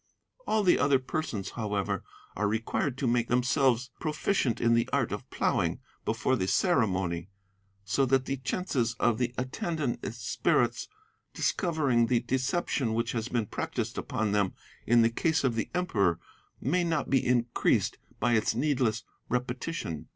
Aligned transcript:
All 0.47 0.63
the 0.63 0.79
other 0.79 0.97
persons, 0.97 1.51
however, 1.51 2.03
are 2.35 2.47
required 2.47 2.97
to 2.97 3.07
make 3.07 3.27
themselves 3.27 3.91
proficient 3.99 4.59
in 4.59 4.73
the 4.73 4.89
art 4.91 5.11
of 5.11 5.29
ploughing, 5.29 5.79
before 6.05 6.35
the 6.35 6.47
ceremony, 6.47 7.29
so 7.85 8.07
that 8.07 8.25
the 8.25 8.37
chances 8.37 8.95
of 8.99 9.19
the 9.19 9.31
attendant 9.37 10.03
spirits 10.15 10.87
discovering 11.35 12.07
the 12.07 12.21
deception 12.21 12.95
which 12.95 13.11
has 13.11 13.27
been 13.27 13.45
practised 13.45 13.95
upon 13.99 14.31
them 14.31 14.55
in 14.87 15.03
the 15.03 15.11
case 15.11 15.43
of 15.43 15.53
the 15.53 15.69
Emperor 15.75 16.19
may 16.59 16.83
not 16.83 17.11
be 17.11 17.23
increased 17.23 17.99
by 18.19 18.33
its 18.33 18.55
needless 18.55 19.03
repetition. 19.29 20.07